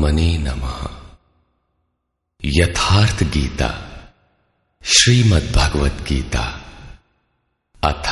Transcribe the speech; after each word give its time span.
परमात्मने 0.00 0.38
नमः। 0.38 0.88
यथार्थ 2.44 3.22
गीता 3.22 3.70
श्रीमद् 4.84 5.52
भगवत 5.52 5.92
गीता 6.08 6.44
अथ 7.84 8.06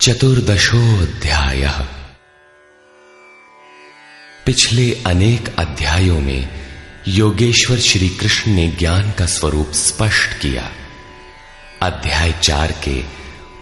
चतुर्दशोध्याय 0.00 1.88
पिछले 4.46 5.02
अनेक 5.06 5.56
अध्यायों 5.58 6.20
में 6.20 6.48
योगेश्वर 7.08 7.78
श्री 7.78 8.08
कृष्ण 8.08 8.50
ने 8.50 8.68
ज्ञान 8.68 9.12
का 9.12 9.26
स्वरूप 9.26 9.72
स्पष्ट 9.72 10.40
किया। 10.40 10.70
अध्याय 11.82 12.32
चार 12.32 12.72
के 12.72 13.04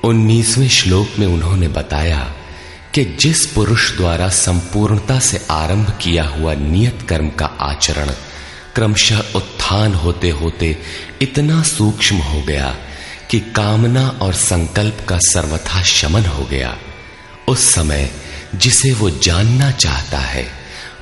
उन्नीसवें 0.04 0.68
श्लोक 0.68 1.18
में 1.18 1.26
उन्होंने 1.26 1.68
बताया 1.68 2.34
कि 2.94 3.04
जिस 3.04 3.46
पुरुष 3.46 3.96
द्वारा 3.96 4.28
संपूर्णता 4.28 5.18
से 5.18 5.46
आरंभ 5.50 5.98
किया 6.02 6.24
हुआ 6.24 6.54
नियत 6.54 7.06
कर्म 7.08 7.30
का 7.30 7.46
आचरण 7.46 8.06
क्रमशः 8.74 9.18
उत्थान 9.18 9.94
होते 9.94 10.30
होते 10.30 10.78
इतना 11.22 11.62
सूक्ष्म 11.62 12.16
हो 12.16 12.42
गया 12.42 12.76
कि 13.30 13.40
कामना 13.40 14.08
और 14.08 14.34
संकल्प 14.34 15.06
का 15.08 15.18
सर्वथा 15.18 15.82
शमन 15.82 16.24
हो 16.24 16.44
गया। 16.44 16.78
उस 17.48 17.74
समय 17.74 18.10
जिसे 18.54 18.92
वो 18.92 19.10
जानना 19.10 19.70
चाहता 19.70 20.18
है, 20.18 20.52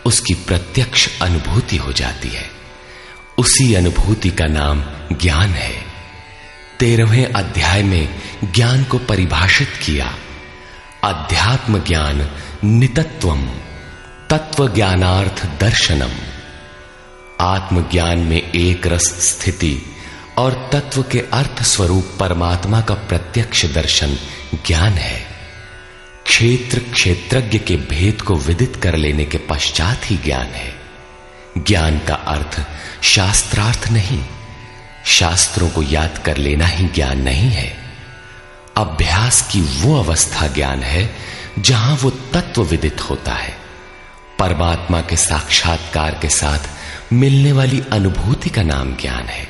उसकी 0.07 0.34
प्रत्यक्ष 0.34 1.20
अनुभूति 1.23 1.77
हो 1.77 1.93
जाती 1.93 2.29
है। 2.29 2.51
उसी 3.38 3.74
अनुभूति 3.74 4.30
का 4.30 4.46
नाम 4.46 4.84
ज्ञान 5.16 5.48
है। 5.48 5.84
तेरहवें 6.80 7.27
अध्याय 7.27 7.82
में 7.82 8.23
ज्ञान 8.55 8.84
को 8.84 8.99
परिभाषित 8.99 9.68
किया। 9.87 10.15
अध्यात्म 11.04 11.85
ज्ञान 11.85 12.30
नितत्वम 12.65 13.46
तत्व 14.30 14.74
ज्ञानार्थ 14.74 15.60
दर्शनम 15.60 16.10
आत्मज्ञान 17.40 18.18
में 18.18 18.52
एक 18.52 18.87
रस 18.87 19.02
स्थिति 19.02 19.82
और 20.38 20.71
तत्व 20.73 21.02
के 21.02 21.21
अर्थ 21.32 21.63
स्वरूप 21.63 22.16
परमात्मा 22.21 22.80
का 22.80 22.95
प्रत्यक्ष 22.95 23.66
दर्शन 23.66 24.18
ज्ञान 24.66 24.93
है। 24.93 25.27
क्षेत्र 26.27 26.79
क्षेत्रज्ञ 26.79 27.59
के 27.59 27.77
भेद 27.77 28.23
को 28.23 28.37
विदित 28.37 28.77
कर 28.77 28.96
लेने 28.96 29.24
के 29.24 29.38
पश्चात 29.38 30.01
ही 30.05 30.16
ज्ञान 30.16 30.46
है। 30.46 30.74
ज्ञान 31.59 31.99
का 31.99 32.15
अर्थ 32.15 32.66
शास्त्रार्थ 33.02 33.88
नहीं, 33.93 34.24
शास्त्रों 35.07 35.71
को 35.71 35.83
याद 35.83 36.18
कर 36.18 36.37
लेना 36.37 36.66
ही 36.66 36.88
ज्ञान 36.88 37.23
नहीं 37.23 37.51
है। 37.51 37.77
अभ्यास 38.79 39.48
की 39.52 39.60
वो 39.60 39.98
अवस्था 39.98 40.46
ज्ञान 40.46 40.82
है 40.82 41.16
जहाँ 41.59 41.96
वो 41.96 42.10
तत्व 42.10 42.62
विदित 42.62 43.01
होता 43.01 43.32
है। 43.32 43.57
परमात्मा 44.38 45.01
के 45.01 45.16
साक्षात्कार 45.16 46.18
के 46.23 46.29
साथ 46.29 46.59
मिलने 47.12 47.52
वाली 47.52 47.82
अनुभूति 47.93 48.51
का 48.51 48.62
नाम 48.62 48.96
ज्ञान 48.96 49.24
है। 49.24 49.49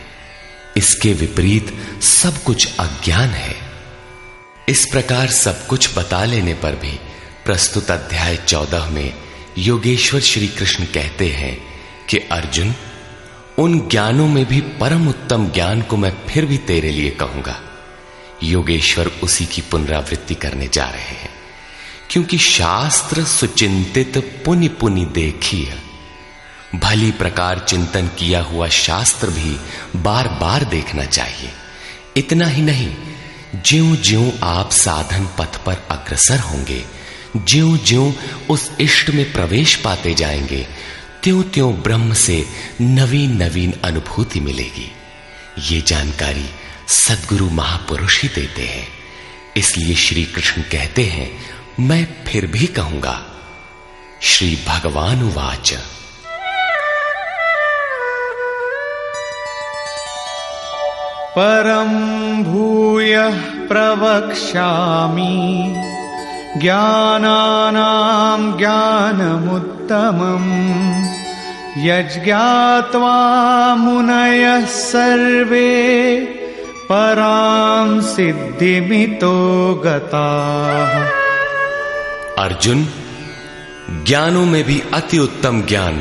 इसके 0.76 1.12
विपरीत 1.12 1.78
सब 2.02 2.42
कुछ 2.42 2.76
अज्ञान 2.76 3.28
है। 3.28 3.56
इस 4.68 4.86
प्रकार 4.86 5.28
सब 5.28 5.66
कुछ 5.66 5.98
बता 5.98 6.24
लेने 6.24 6.54
पर 6.54 6.72
भी 6.72 7.00
प्रस्तुत 7.44 7.90
अध्याय 7.90 8.36
चौदह 8.36 8.86
में 8.86 9.14
योगेश्वर 9.58 10.20
श्री 10.20 10.48
कृष्ण 10.48 10.84
कहते 10.84 11.28
हैं 11.28 11.60
कि, 12.08 12.18
अर्जुन, 12.18 12.74
उन 13.58 13.88
ज्ञानों 13.88 14.28
में 14.28 14.44
भी 14.44 14.60
परम 14.60 15.08
उत्तम 15.08 15.48
ज्ञान 15.48 15.82
को 15.82 15.96
मैं 15.96 16.12
फिर 16.28 16.46
भी 16.46 16.58
तेरे 16.58 16.90
लिए 16.90 17.10
कहूँगा। 17.10 17.60
योगेश्वर 18.42 19.06
उसी 19.06 19.46
की 19.46 19.60
पुनरावृत्ति 19.60 20.34
करने 20.34 20.68
जा 20.72 20.84
रहे 20.84 21.02
हैं। 21.02 21.30
क्योंकि 22.10 22.38
शास्त्र 22.38 23.24
सुचिंतित 23.24 24.42
पुनि 24.44 24.68
पुनि 24.68 25.04
देखी 25.04 25.62
है 25.62 25.82
भली 26.74 27.10
प्रकार 27.10 27.58
चिंतन 27.58 28.06
किया 28.06 28.40
हुआ 28.42 28.68
शास्त्र 28.68 29.30
भी 29.30 29.56
बार 29.96 30.28
बार 30.28 30.64
देखना 30.64 31.04
चाहिए। 31.04 31.50
इतना 32.16 32.46
ही 32.46 32.62
नहीं 32.62 32.96
ज्यो 33.64 33.96
ज्यो 33.96 34.32
आप 34.42 34.70
साधन 34.70 35.28
पथ 35.38 35.64
पर 35.64 35.86
अग्रसर 35.90 36.38
होंगे 36.38 36.84
ज्यो 37.36 37.76
ज्यो 37.76 38.14
उस 38.50 38.72
इष्ट 38.80 39.10
में 39.10 39.32
प्रवेश 39.32 39.76
पाते 39.76 40.14
जाएँगे 40.14 40.66
त्यों 41.22 41.42
त्यों 41.42 41.74
ब्रह्म 41.74 42.14
से 42.14 42.46
नवीन 42.80 43.42
नवीन 43.42 43.74
अनुभूति 43.84 44.40
मिलेगी। 44.40 44.92
ये 45.58 45.80
जानकारी 45.80 46.46
सदगुरु 46.88 47.50
महापुरुष 47.50 48.22
ही 48.22 48.28
देते 48.28 48.62
हैं। 48.62 48.88
इसलिए 49.56 49.94
श्री 49.94 50.24
कृष्ण 50.24 50.62
कहते 50.62 51.02
हैं, 51.02 51.38
मैं 51.80 52.08
फिर 52.26 52.46
भी 52.46 52.66
कहूँगा, 52.66 53.22
श्री 54.22 54.58
भगवान 54.68 55.22
वाच 55.22 55.74
परम 61.38 62.44
भूय 62.44 63.32
प्रवक्ष्यामि, 63.68 65.74
ज्ञानानां 66.56 68.58
ज्ञानमुत्तमम्, 68.58 71.08
यज्ञात्वा 71.78 73.74
मुनयः 73.74 74.66
सर्वे 74.66 76.38
पराम 76.88 78.00
सिद्धिमितो 78.00 79.32
गता। 79.74 80.28
अर्जुन, 82.38 82.88
ज्ञानों 83.90 84.46
में 84.46 84.64
भी 84.64 84.82
अति 84.94 85.18
उत्तम 85.18 85.62
ज्ञान, 85.62 85.96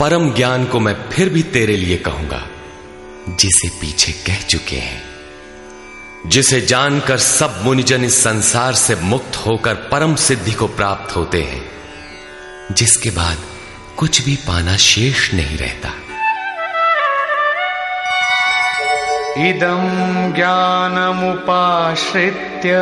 परम 0.00 0.34
ज्ञान 0.34 0.64
को 0.64 0.80
मैं 0.80 0.96
फिर 1.10 1.28
भी 1.28 1.42
तेरे 1.42 1.76
लिए 1.76 1.96
कहूँगा, 1.96 2.42
जिसे 3.28 3.68
पीछे 3.68 4.12
कह 4.12 4.42
चुके 4.42 4.76
हैं, 4.76 5.02
जिसे 6.26 6.60
जानकर 6.60 7.18
सब 7.18 7.60
मुनिजन 7.64 8.04
इस 8.04 8.22
संसार 8.22 8.74
से 8.74 8.94
मुक्त 8.94 9.36
होकर 9.36 9.74
परम 9.74 10.14
सिद्धि 10.14 10.52
को 10.52 10.66
प्राप्त 10.66 11.16
होते 11.16 11.42
हैं, 11.42 11.64
जिसके 12.72 13.10
बाद 13.10 13.38
कुछ 13.96 14.24
भी 14.24 14.36
पाना 14.36 14.76
शेष 14.76 15.34
नहीं 15.34 15.58
रहता। 15.58 15.92
इदं 19.38 20.32
ज्ञानमुपाश्रित्य 20.32 22.76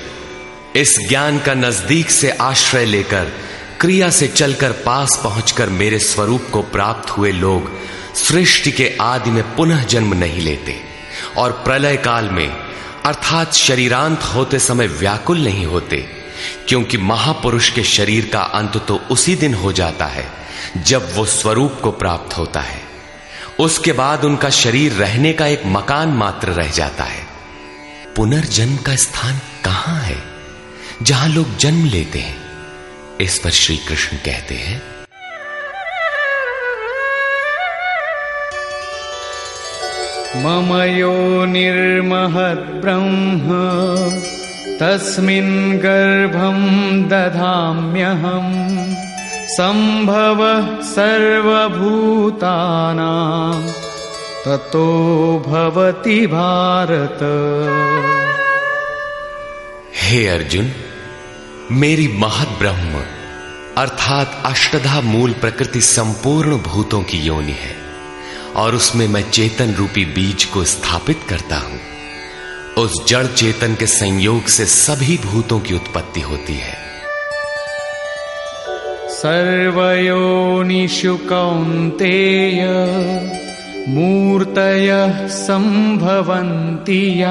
इस 0.76 1.08
ज्ञान 1.08 1.38
का 1.38 1.54
नज़दीक 1.54 2.10
से 2.10 2.30
आश्रय 2.30 2.84
लेकर 2.84 3.32
क्रिया 3.81 4.09
से 4.10 4.26
चलकर 4.28 4.72
पास 4.84 5.20
पहुंचकर 5.25 5.69
मेरे 5.70 5.98
स्वरूप 5.98 6.47
को 6.53 6.60
प्राप्त 6.62 7.10
हुए 7.10 7.32
लोग 7.32 7.70
सृष्टि 8.16 8.70
के 8.72 8.91
आदि 9.00 9.31
में 9.31 9.42
पुनः 9.56 9.82
जन्म 9.84 10.14
नहीं 10.14 10.41
लेते 10.41 10.76
और 11.37 11.53
प्रलय 11.64 11.97
काल 11.97 12.28
में, 12.28 12.48
अर्थात 13.06 13.53
शरीरांत 13.53 14.22
होते 14.25 14.59
समय 14.59 14.87
व्याकुल 14.87 15.44
नहीं 15.44 15.66
होते, 15.66 15.97
क्योंकि 16.69 16.98
महापुरुष 16.98 17.70
के 17.70 17.82
शरीर 17.84 18.31
का 18.32 18.41
अंत 18.41 18.76
तो 18.88 18.97
उसी 19.10 19.34
दिन 19.34 19.54
हो 19.54 19.72
जाता 19.72 20.06
है, 20.06 20.26
जब 20.78 21.12
वो 21.17 21.25
स्वरूप 21.25 21.78
को 21.82 21.90
प्राप्त 21.90 22.37
होता 22.38 22.61
है। 22.61 22.81
उसके 23.61 23.93
बाद 23.93 24.25
उनका 24.25 24.50
शरीर 24.52 24.93
रहने 24.93 25.32
का 25.32 25.46
एक 25.46 25.62
मकान 25.67 26.08
मात्र 26.14 26.52
रह 26.52 26.70
जाता 26.70 27.05
है। 27.05 27.26
पुनर्जन्म 28.17 28.76
का 28.76 28.96
स्थान 28.96 29.40
कहाँ 29.64 30.00
है, 30.00 30.19
जहाँ 31.02 31.28
लोग 31.28 31.56
जन्म 31.56 31.84
लेते 31.84 32.19
हैं? 32.19 32.45
इस 33.20 33.38
पर 33.38 33.50
श्री 33.50 33.76
कृष्ण 33.76 34.16
कहते 34.16 34.54
हैं 34.54 34.80
मम 40.42 40.72
यो 40.82 41.44
निर्महद 41.44 42.58
ब्रह्म 42.82 43.60
तस्मिन् 44.80 45.78
गर्भं 45.84 46.58
दधाम्यहम् 47.08 48.52
संभव 49.56 50.40
सर्वभूतानां 50.82 51.96
ततो 54.44 54.88
भवति 55.46 56.26
भारत। 56.26 57.22
हे 60.02 60.26
अर्जुन 60.26 60.66
मेरी 61.70 62.08
महत 62.08 62.48
ब्रह्म, 62.48 63.02
अर्थात 63.76 64.42
अष्टधा 64.44 65.00
मूल 65.00 65.32
प्रकृति 65.32 65.80
संपूर्ण 65.80 66.58
भूतों 66.58 67.02
की 67.02 67.18
योनि 67.18 67.52
है, 67.52 67.76
और 68.56 68.74
उसमें 68.74 69.08
मैं 69.08 69.30
चेतन 69.30 69.74
रूपी 69.74 70.04
बीज 70.04 70.44
को 70.44 70.64
स्थापित 70.64 71.20
करता 71.28 71.56
हूँ। 71.56 71.80
उस 72.78 73.08
जड़ 73.08 73.26
चेतन 73.26 73.74
के 73.74 73.86
संयोग 73.86 74.46
से 74.46 74.66
सभी 74.66 75.18
भूतों 75.18 75.60
की 75.60 75.74
उत्पत्ति 75.74 76.20
होती 76.20 76.54
है। 76.54 76.78
सर्वयोनिषु 79.08 81.16
कौन्तेय, 81.16 82.66
मूर्तयः 83.88 85.28
सम्भवन्ति 85.28 87.22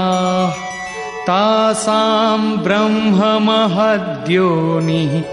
तासाम् 1.28 2.58
ब्रह्ममहद्योनिः 2.58 5.24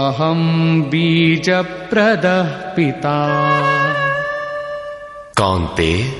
अहम् 0.00 0.82
बीजप्रदः 0.82 2.44
पिता। 2.44 3.18
कौनते 5.36 6.12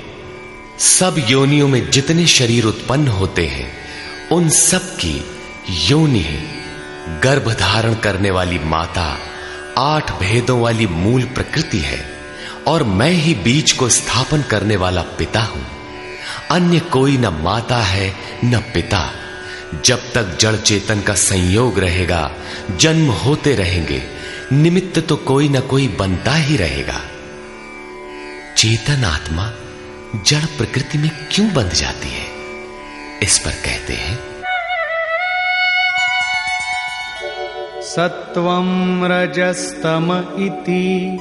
सब 0.78 1.26
योनियों 1.30 1.68
में 1.68 1.90
जितने 1.90 2.26
शरीर 2.26 2.64
उत्पन्न 2.64 3.08
होते 3.08 3.46
हैं, 3.46 3.72
उन 4.32 4.48
सब 4.48 4.78
की 4.78 5.24
योनि 5.90 6.26
गर्भ 7.22 7.52
धारण 7.52 7.94
करने 7.94 8.30
वाली 8.30 8.58
माता 8.58 9.18
आठ 9.78 10.20
भेदों 10.20 10.60
वाली 10.60 10.86
मूल 10.86 11.24
प्रकृति 11.24 11.78
है, 11.78 12.06
और 12.68 12.82
मैं 12.82 13.10
ही 13.10 13.34
बीज 13.34 13.72
को 13.72 13.88
स्थापन 13.88 14.42
करने 14.42 14.76
वाला 14.76 15.02
पिता 15.02 15.40
हूँ। 15.40 15.81
अन्य 16.52 16.80
कोई 16.80 17.16
न 17.16 17.26
माता 17.26 17.76
है, 17.76 18.14
न 18.44 18.58
पिता। 18.58 19.10
जब 19.84 19.96
तक 19.96 20.38
जड़ 20.40 20.56
चेतन 20.56 21.00
का 21.00 21.14
संयोग 21.14 21.78
रहेगा, 21.78 22.32
जन्म 22.76 23.10
होते 23.10 23.54
रहेंगे। 23.54 24.02
निमित्त 24.52 25.08
तो 25.08 25.16
कोई 25.16 25.48
ना 25.48 25.60
कोई 25.60 25.88
बनता 25.88 26.34
ही 26.34 26.56
रहेगा। 26.56 27.00
चेतन 28.56 29.04
आत्मा 29.04 29.50
जड़ 30.26 30.44
प्रकृति 30.44 30.98
में 30.98 31.10
क्यों 31.32 31.54
बंध 31.54 31.72
जाती 31.72 32.08
है? 32.08 32.26
इस 33.22 33.38
पर 33.38 33.50
कहते 33.50 33.92
हैं। 33.92 34.18
सत्वं 37.82 39.08
रजस्तम 39.08 40.34
इति 40.38 41.18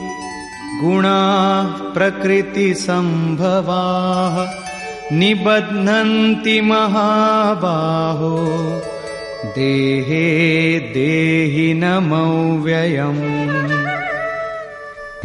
गुणाः 0.83 1.93
प्रकृतिसम्भवाः। 1.93 4.60
निबध्नन्ति 5.13 6.61
महाबाहो। 6.61 8.47
देहे 9.45 10.79
देहि 10.79 11.73
नमव्ययम्। 11.73 13.51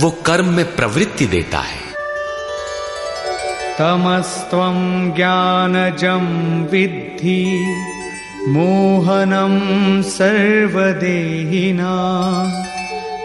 वो 0.00 0.10
कर्म 0.10 0.54
में 0.54 0.76
प्रवृत्ति 0.76 1.26
देता 1.26 1.58
है। 1.58 1.85
तमस्त्वं 3.78 5.14
ज्ञानजं 5.14 6.64
विद्धि, 6.64 7.76
मोहनं 8.48 10.02
सर्वदेहिना, 10.02 11.92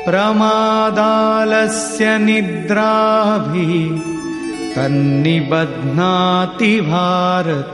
प्रमादालस्य 0.05 2.17
निद्राभिः 2.17 4.01
तन्निबध्नाति 4.75 6.81
भारत। 6.81 7.73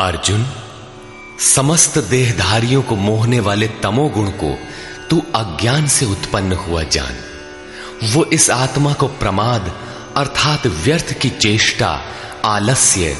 अर्जुन, 0.00 0.46
समस्त 1.54 1.98
देहधारियों 1.98 2.82
को 2.82 2.96
मोहने 2.96 3.40
वाले 3.40 3.68
तमोगुण 3.68 4.24
को 4.24 4.58
तू 5.10 5.22
अज्ञान 5.34 5.86
से 5.86 6.06
उत्पन्न 6.06 6.52
हुआ 6.52 6.82
जान। 6.82 7.23
वो 8.02 8.24
इस 8.24 8.50
आत्मा 8.50 8.92
को 8.92 9.06
प्रमाद, 9.06 9.80
अर्थात 10.16 10.66
व्यर्थ 10.66 11.12
की 11.12 11.30
चेष्टा, 11.30 12.00
आलस्य 12.44 13.16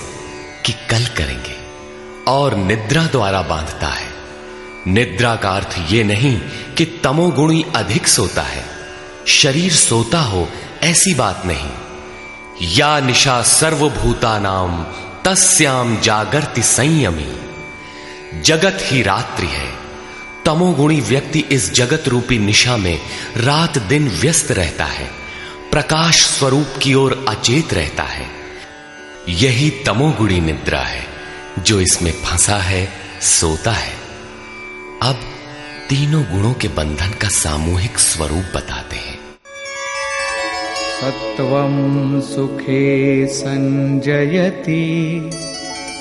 की 0.67 0.73
कल 0.73 1.07
करेंगे 1.07 1.57
और 2.29 2.57
निद्रा 2.57 3.03
द्वारा 3.03 3.43
बांधता 3.43 3.89
है। 3.89 4.09
निद्रा 4.89 5.37
का 5.37 5.51
अर्थ 5.51 5.93
यह 5.93 6.05
नहीं 6.05 6.41
कि 6.77 6.85
तमोगुणी 6.85 7.65
अधिक 7.77 8.09
सोता 8.09 8.43
है। 8.43 8.65
शरीर 9.27 9.73
सोता 9.73 10.21
हो 10.21 10.49
ऐसी 10.83 11.15
बात 11.15 11.43
नहीं। 11.47 11.71
या 12.63 13.01
निशा 13.01 13.43
सर्वभूता 13.43 14.39
नाम 14.39 14.87
तस्याम 15.25 16.01
जागरति 16.01 16.63
संयमी। 16.63 17.41
जगत 18.41 18.79
ही 18.81 19.03
रात्रि 19.03 19.47
है। 19.47 19.84
तमोगुणी 20.47 21.01
व्यक्ति 21.01 21.45
इस 21.53 21.75
जगत 21.75 22.09
रूपी 22.09 22.39
निशा 22.39 22.77
में 22.77 22.99
रात 23.37 23.79
दिन 23.79 24.09
व्यस्त 24.09 24.53
रहता 24.53 24.85
है, 24.85 25.11
प्रकाश 25.71 26.23
स्वरूप 26.23 26.67
की 26.83 26.95
ओर 26.95 27.25
अचेत 27.29 27.75
रहता 27.75 28.03
है। 28.03 28.27
यही 29.29 29.71
तमोगुणी 29.71 30.41
निद्रा 30.41 30.81
है, 30.81 31.07
जो 31.59 31.81
इसमें 31.81 32.13
फंसा 32.13 32.57
है, 32.57 32.89
सोता 33.23 33.73
है। 33.73 33.93
अब 35.03 35.21
तीनों 35.89 36.25
गुणों 36.25 36.55
के 36.55 36.69
बंधन 36.69 37.11
का 37.11 37.29
सामूहिक 37.29 37.99
स्वरूप 37.99 38.45
बताते 38.57 38.97
हैं। 38.97 39.19
सत्वं 41.01 42.21
सुखे 42.21 43.27
सञ्जयति 43.27 44.85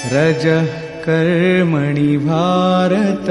रजः 0.05 0.65
कर्मणि 1.03 2.17
भारत। 2.17 3.25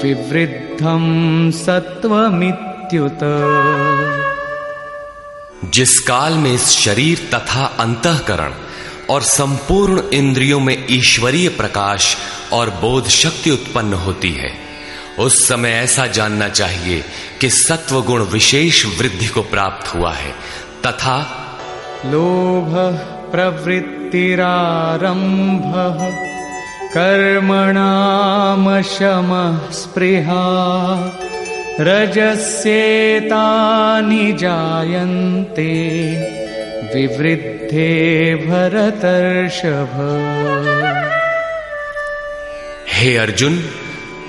विवृद्धं 0.05 1.51
सत्वमित्युत 1.51 3.21
जिस 5.65 5.99
काल 5.99 6.33
में 6.33 6.53
इस 6.53 6.69
शरीर 6.69 7.31
तथा 7.35 7.77
अंतकरण 7.81 8.53
और 9.11 9.23
संपूर्ण 9.23 10.03
इंद्रियों 10.13 10.61
में 10.61 10.87
ईश्वरीय 10.91 11.49
प्रकाश 11.49 12.17
और 12.53 12.71
बोध 12.71 13.09
शक्ति 13.09 13.51
उत्पन्न 13.51 13.93
होती 13.93 14.31
है। 14.31 14.53
उस 15.19 15.49
समय 15.49 15.71
ऐसा 15.71 16.07
जानना 16.07 16.49
चाहिए 16.49 17.05
कि 17.41 17.51
सत्व 17.51 18.03
गुण 18.03 18.23
विशेष 18.23 18.99
वृद्धि 18.99 19.27
को 19.27 19.43
प्राप्त 19.43 19.95
हुआ 19.95 20.13
है, 20.13 20.35
तथा 20.87 21.47
लोभ 22.07 22.99
प्रवृत्तिरारम्भः 23.33 26.31
कर्मणामशमः 26.95 29.71
स्पृहा 29.71 30.45
रजस्येतानि 31.81 34.33
जायन्ते। 34.33 35.71
विवृद्धे 36.95 38.35
भरतर्षभ। 38.35 39.93
हे 42.89 43.17
अर्जुन, 43.17 43.71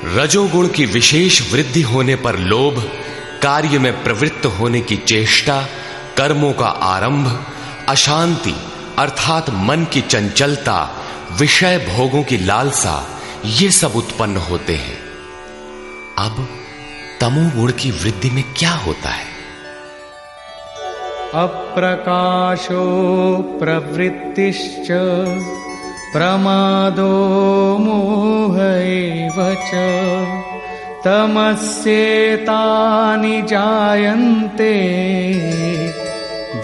रजोगुण 0.05 0.67
की 0.67 0.85
विशेष 0.85 1.53
वृद्धि 1.53 1.81
होने 1.81 2.15
पर 2.15 2.37
लोभ, 2.37 2.91
कार्य 3.41 3.79
में 3.79 4.03
प्रवृत्त 4.03 4.45
होने 4.45 4.81
की 4.81 4.95
चेष्टा, 4.95 5.61
कर्मों 6.17 6.53
का 6.53 6.65
आरंभ, 6.65 7.45
अशांति 7.89 8.55
अर्थात 8.97 9.49
मन 9.49 9.87
की 9.93 10.01
चंचलता, 10.01 11.05
विषय 11.39 11.77
भोगों 11.77 12.23
की 12.23 12.37
लालसा, 12.37 13.21
ये 13.45 13.71
सब 13.71 13.91
उत्पन्न 13.95 14.37
होते 14.37 14.75
हैं। 14.75 14.99
अब 16.17 16.47
तमोगुण 17.21 17.71
की 17.71 17.91
वृद्धि 17.91 18.29
में 18.29 18.43
क्या 18.57 18.71
होता 18.71 19.09
है? 19.09 19.30
अप्रकाशो 21.33 22.85
प्रवृत्तिश्च, 23.59 24.87
प्रमादो 26.13 27.77
मोह 27.77 28.61
एव 28.61 29.53
च। 29.53 29.69
तमस्येतानि 31.03 33.41
जायन्ते, 33.41 34.75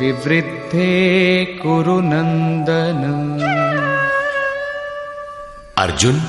विवृद्धे 0.02 1.46
कुरु 1.46 2.02
नन्दन। 2.02 3.38
अर्जुन 5.78 6.22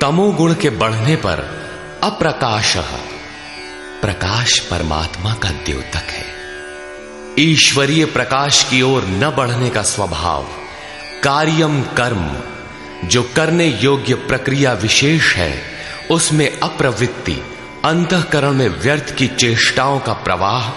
तमोगुण 0.00 0.54
के 0.54 0.70
बढ़ने 0.70 1.16
पर 1.16 1.50
अप्रकाश, 2.02 2.76
प्रकाश 4.02 4.58
परमात्मा 4.58 5.34
का 5.34 5.48
द्योतक 5.48 5.96
है। 5.96 6.35
ईश्वरीय 7.38 8.04
प्रकाश 8.04 8.64
की 8.64 8.82
ओर 8.82 9.04
न 9.04 9.34
बढ़ने 9.36 9.70
का 9.70 9.82
स्वभाव। 9.82 10.42
कार्यम 11.22 11.82
कर्म, 11.82 12.36
जो 13.08 13.22
करने 13.22 13.66
योग्य 13.82 14.14
प्रक्रिया 14.14 14.72
विशेष 14.72 15.34
है, 15.34 15.62
उसमें 16.10 16.58
अप्रवृत्ति, 16.60 17.42
अंतकरण 17.84 18.52
में 18.52 18.68
व्यर्थ 18.68 19.16
की 19.16 19.26
चेष्टाओं 19.26 20.00
का 20.00 20.12
प्रवाह 20.12 20.70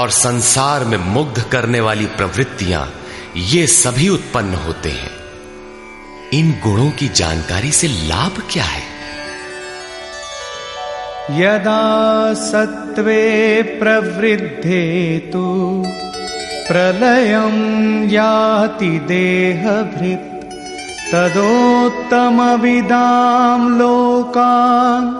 और 0.00 0.10
संसार 0.10 0.84
में 0.84 0.98
मुग्ध 0.98 1.42
करने 1.42 1.80
वाली 1.80 2.06
प्रवृत्तियाँ, 2.06 2.94
ये 3.36 3.66
सभी 3.66 4.08
उत्पन्न 4.08 4.54
होते 4.54 4.90
हैं। 4.90 5.10
इन 6.30 6.60
गुणों 6.62 6.90
की 6.90 7.08
जानकारी 7.08 7.72
से 7.72 7.88
लाभ 7.88 8.48
क्या 8.52 8.64
है? 8.64 8.95
यदा 11.30 12.34
सत्त्वे 12.34 13.62
प्रवृद्धे 13.62 15.18
तु 15.18 15.82
प्रलयं 16.68 18.10
याति 18.10 18.86
देहभृत्, 18.86 20.54
तदोत्तमविदां 21.12 23.78
लोकान् 23.78 25.14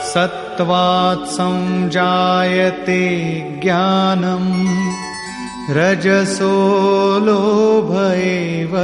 सत्वात् 0.00 1.28
संजायते 1.28 3.08
ज्ञानम, 3.64 4.48
रजसो 5.74 6.78
लोभ 7.18 7.94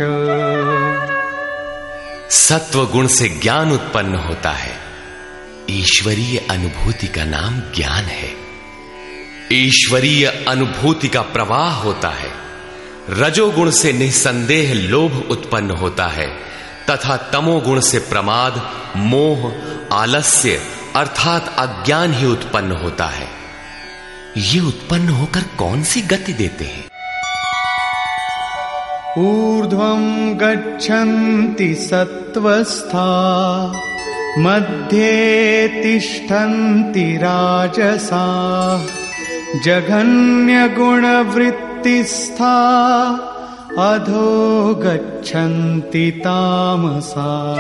सत्व 2.30 2.87
गुण 2.87 3.06
से 3.06 3.28
ज्ञान 3.28 3.73
उत्पन्न 3.73 4.14
होता 4.14 4.50
है। 4.50 4.78
ईश्वरीय 5.71 6.47
अनुभूति 6.50 7.06
का 7.06 7.25
नाम 7.25 7.61
ज्ञान 7.61 8.04
है। 8.04 8.33
ईश्वरीय 9.52 10.45
अनुभूति 10.49 11.09
का 11.09 11.23
प्रवाह 11.23 11.75
होता 11.75 12.09
है। 12.09 12.33
रजोगुण 13.11 13.71
से 13.71 13.92
निसंदेह 13.92 14.75
लोभ 14.75 15.28
उत्पन्न 15.30 15.71
होता 15.71 16.06
है। 16.06 16.26
तथा 16.90 17.16
तमोगुण 17.16 17.80
से 17.80 17.99
प्रमाद, 17.99 18.71
मोह, 18.97 19.52
आलस्य 19.97 20.62
अर्थात 20.97 21.56
अज्ञान 21.59 22.14
ही 22.14 22.26
उत्पन्न 22.26 22.73
होता 22.73 23.06
है। 23.06 23.28
ये 24.37 24.61
उत्पन्न 24.61 25.09
होकर 25.09 25.40
कौन 25.40 25.85
सी 25.85 26.00
गति 26.00 26.33
देते 26.33 26.64
हैं? 26.64 26.96
ऊर्ध्वं 29.18 30.35
गच्छन्ति 30.35 31.75
सत्त्वस्था, 31.75 33.06
मध्ये 34.38 35.68
तिष्ठन्ति 35.68 37.16
राजसा, 37.16 38.25
जघन्यगुणवृत्तिस्था, 39.64 40.76
अधो 43.78 44.75
गच्छन्ति 44.75 46.11
तामसा। 46.11 47.50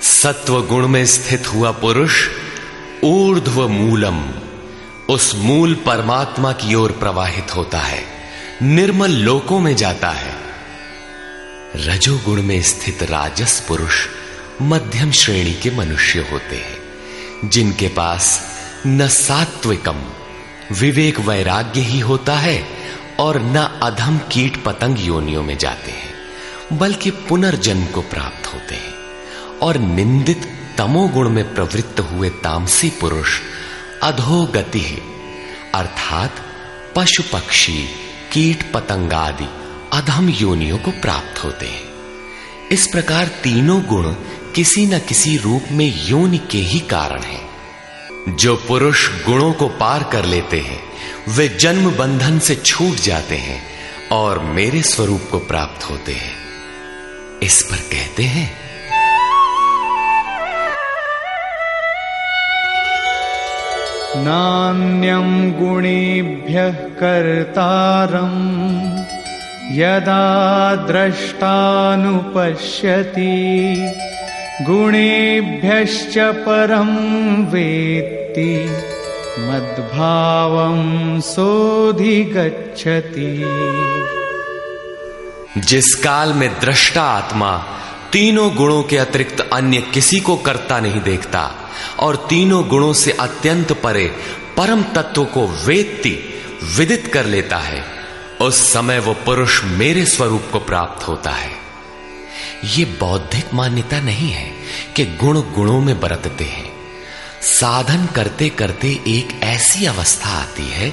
सत्व 0.00 0.60
गुण 0.60 0.88
में 0.88 1.06
स्थित 1.06 1.54
हुआ 1.54 1.70
पुरुष 1.70 2.28
ऊर्ध्व 3.04 3.68
मूलम 3.68 4.22
उस 5.10 5.32
मूल 5.36 5.74
परमात्मा 5.74 6.52
की 6.52 6.74
ओर 6.74 6.92
प्रवाहित 6.92 7.56
होता 7.56 7.78
है। 7.78 8.15
निर्मल 8.62 9.10
लोकों 9.10 9.60
में 9.60 9.76
जाता 9.76 10.10
है। 10.10 10.34
रजोगुण 11.76 12.42
में 12.42 12.62
स्थित 12.62 13.02
राजस 13.02 13.64
पुरुष 13.68 14.06
मध्यम 14.62 15.10
श्रेणी 15.10 15.54
के 15.54 15.70
मनुष्य 15.70 16.18
होते 16.32 16.56
हैं, 16.56 16.78
जिनके 17.48 17.88
पास 17.88 18.46
न 18.86 19.08
सात्विकम, 19.08 20.02
विवेक 20.72 21.20
वैराग्य 21.20 21.80
ही 21.80 22.00
होता 22.00 22.36
है 22.36 22.68
और 23.18 23.42
न 23.42 23.80
अधम 23.82 24.18
कीट 24.18 24.64
पतंग 24.64 24.96
योनियों 25.00 25.42
में 25.42 25.58
जाते 25.58 25.90
हैं, 25.90 26.14
बल्कि 26.78 27.10
पुनर्जन्म 27.10 27.86
को 27.86 28.00
प्राप्त 28.00 28.54
होते 28.54 28.74
हैं। 28.74 28.94
और 29.62 29.78
निंदित 29.78 30.48
तमोगुण 30.78 31.28
में 31.28 31.54
प्रवृत्त 31.54 32.00
हुए 32.00 32.30
तामसी 32.30 32.90
पुरुष 32.90 33.40
अधोगति 34.02 35.02
अर्थात 35.74 36.34
पशु 36.96 37.22
पक्षी 37.32 38.05
कीट 38.32 38.72
पतंगादि 38.72 39.48
अधम 39.92 40.28
योनियों 40.28 40.78
को 40.78 40.90
प्राप्त 40.90 41.44
होते 41.44 41.66
हैं। 41.66 41.82
इस 42.72 42.86
प्रकार 42.86 43.26
तीनों 43.26 43.82
गुण 43.82 44.12
किसी 44.54 44.86
न 44.86 44.98
किसी 44.98 45.36
रूप 45.36 45.62
में 45.72 46.08
योनि 46.08 46.38
के 46.38 46.58
ही 46.58 46.80
कारण 46.80 47.20
हैं। 47.20 47.46
जो 48.36 48.56
पुरुष 48.56 49.08
गुणों 49.24 49.52
को 49.52 49.68
पार 49.68 50.02
कर 50.02 50.24
लेते 50.24 50.60
हैं, 50.60 50.82
वे 51.28 51.48
जन्म 51.48 51.90
बंधन 51.90 52.38
से 52.38 52.54
छूट 52.54 52.94
जाते 52.94 53.36
हैं 53.36 53.62
और 54.12 54.38
मेरे 54.38 54.82
स्वरूप 54.82 55.28
को 55.30 55.38
प्राप्त 55.38 55.90
होते 55.90 56.12
हैं। 56.12 56.34
इस 57.42 57.62
पर 57.62 57.76
कहते 57.76 58.22
हैं 58.22 58.65
नान्यं 64.24 65.52
गुणेभ्यः 65.52 67.00
कर्तारम् 67.00 68.40
यदा 69.78 70.74
द्रष्टानुपश्यति। 70.74 71.80
गुणेभ्यश्च 74.62 76.18
परं 76.18 77.44
वेत्ति, 77.44 78.70
मद्भावं 79.38 81.20
सोधिगच्छति 81.20 83.44
जिस 85.58 85.94
काल 85.94 86.32
में 86.32 86.60
दृष्टा 86.60 87.02
आत्मा 87.02 87.64
तीनों 88.12 88.54
गुणों 88.56 88.82
के 88.82 88.96
अतिरिक्त 88.96 89.40
अन्य 89.52 89.80
किसी 89.80 90.20
को 90.20 90.36
करता 90.36 90.80
नहीं 90.80 91.00
देखता, 91.00 91.50
और 91.98 92.16
तीनों 92.16 92.68
गुणों 92.68 92.92
से 92.92 93.12
अत्यंत 93.12 93.72
परे 93.72 94.06
परम 94.56 94.82
तत्व 94.82 95.24
को 95.24 95.46
वेत्ति 95.46 96.42
विदित 96.76 97.06
कर 97.06 97.26
लेता 97.26 97.56
है। 97.56 97.84
उस 98.40 98.72
समय 98.72 98.98
वो 98.98 99.14
पुरुष 99.14 99.64
मेरे 99.64 100.04
स्वरूप 100.06 100.48
को 100.52 100.58
प्राप्त 100.58 101.08
होता 101.08 101.30
है। 101.30 101.50
ये 102.76 102.84
बौद्धिक 102.84 103.54
मान्यता 103.54 104.00
नहीं 104.00 104.30
है 104.30 104.52
कि 104.96 105.04
गुण 105.04 105.40
गुणों 105.54 105.80
में 105.80 106.00
बरतते 106.00 106.44
हैं। 106.44 106.70
साधन 107.42 108.06
करते 108.06 108.48
करते 108.48 108.88
एक 109.08 109.40
ऐसी 109.42 109.86
अवस्था 109.86 110.30
आती 110.30 110.68
है 110.68 110.92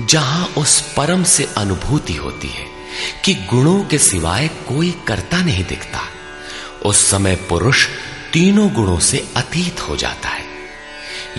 जहाँ 0.00 0.46
उस 0.58 0.80
परम 0.96 1.22
से 1.24 1.48
अनुभूति 1.56 2.14
होती 2.14 2.48
है 2.48 2.66
कि 3.24 3.34
गुणों 3.34 3.84
के 3.84 3.98
सिवाय 3.98 4.48
कोई 4.48 4.94
करता 5.06 5.42
नहीं 5.42 5.64
दिखता। 5.64 6.00
उस 6.84 7.10
समय 7.10 7.34
पुरुष 7.34 7.86
तीनों 8.32 8.72
गुणों 8.72 8.98
से 8.98 9.24
अतीत 9.36 9.80
हो 9.80 9.96
जाता 9.96 10.28
है। 10.28 10.44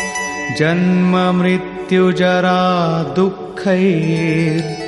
जन्म 0.58 1.41
मृत्युजरा 1.41 3.04
दुःखैर्, 3.04 4.88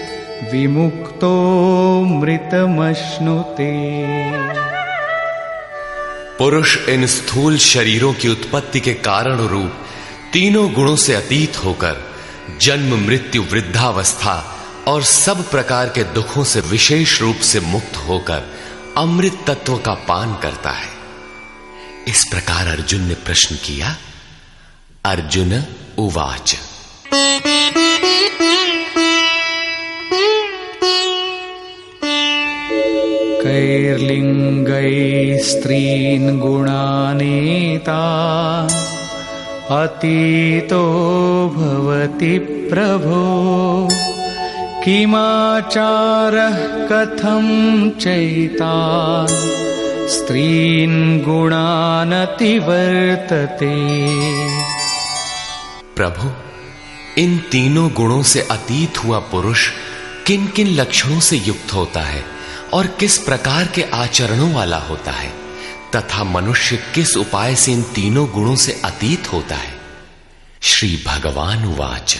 विमुक्तो 0.52 2.04
मृतमश्नुते। 2.04 4.00
पुरुष 6.40 6.78
इन 6.90 7.06
स्थूल 7.08 7.58
शरीरों 7.58 8.14
की 8.14 8.30
उत्पत्ति 8.30 8.80
के 8.80 8.94
कारण 8.94 9.38
रूप 9.38 9.74
तीनों 10.34 10.74
गुणों 10.74 10.96
से 10.96 11.14
अतीत 11.14 11.58
होकर 11.58 11.98
जन्म, 12.62 13.06
मृत्यु, 13.06 13.44
वृद्धावस्था 13.44 14.36
और 14.88 15.04
सब 15.04 15.50
प्रकार 15.50 15.90
के 15.90 16.04
दुखों 16.04 16.44
से 16.44 16.62
विशेष 16.62 17.22
रूप 17.22 17.36
से 17.36 17.60
मुक्त 17.60 17.98
होकर 17.98 18.44
अमृत 18.98 19.44
तत्व 19.48 19.78
का 19.78 19.94
पान 19.94 20.36
करता 20.36 20.72
है। 20.72 20.90
इस 22.08 22.26
प्रकार 22.32 22.68
अर्जुन 22.68 23.02
ने 23.02 23.14
प्रश्न 23.14 23.56
किया, 23.56 23.98
अर्जुन, 25.06 25.64
उवाच। 25.98 26.56
स्त्रीन् 35.44 36.40
गुणानेता 36.40 38.02
अतीतो 39.84 40.84
भवति 41.50 42.40
प्रभो। 42.74 43.90
किमाचारः 44.86 46.56
कथं 46.88 47.46
चैतान् 47.90 49.60
स्त्रीन् 50.10 51.22
गुणानतिवर्तते 51.22 51.80
प्रभु, 55.96 56.30
इन 57.22 57.38
तीनों 57.38 57.90
गुणों 57.90 58.24
से 58.24 58.40
अतीत 58.40 59.06
हुआ 59.06 59.20
पुरुष 59.20 59.70
किन 60.28 60.48
किन 60.48 60.68
लक्षणों 60.68 61.20
से 61.20 61.38
युक्त 61.38 61.74
होता 61.74 62.00
है? 62.00 62.39
और 62.74 62.88
किस 62.88 63.18
प्रकार 63.18 63.68
के 63.68 63.86
आचरणों 63.94 64.54
वाला 64.54 64.78
होता 64.78 65.12
है, 65.12 65.34
तथा 65.96 66.24
मनुष्य 66.24 66.80
किस 66.96 67.18
उपाय 67.18 67.56
से 67.56 67.72
इन 67.72 67.82
तीनों 67.82 68.32
गुणों 68.32 68.56
से 68.56 68.82
अतीत 68.86 69.34
होता 69.34 69.56
है? 69.56 69.74
श्री 70.62 71.04
भगवान 71.08 71.66
वाच। 71.66 71.74
उवाच 71.74 72.20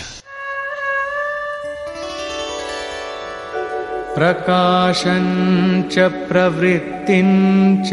प्रकाशञ्च 4.14 5.98
प्रवृत्तिञ्च 5.98 7.90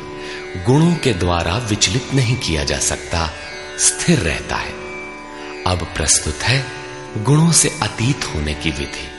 गुणों 0.64 0.96
के 0.96 1.14
द्वारा 1.14 1.58
विचलित 1.58 2.14
नहीं 2.14 2.36
किया 2.36 2.64
जा 2.64 2.80
सकता, 2.80 3.30
स्थिर 3.80 4.20
रहता 4.20 4.56
है। 4.56 4.72
अब 5.68 5.88
प्रस्तुत 5.96 6.36
है 6.36 6.66
गुणों 7.18 7.52
से 7.52 7.70
अतीत 7.82 8.26
होने 8.36 8.54
की 8.54 8.72
विधि। 8.72 9.11